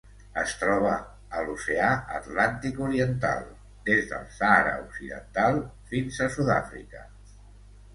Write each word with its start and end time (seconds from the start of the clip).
Es 0.43 0.53
troba 0.61 0.93
a 1.39 1.43
l'Oceà 1.49 1.91
Atlàntic 2.21 2.81
oriental: 2.87 3.47
des 3.93 4.03
del 4.15 4.27
Sàhara 4.41 4.75
Occidental 4.91 5.65
fins 5.95 6.23
a 6.29 6.35
Sud-àfrica. 6.39 7.11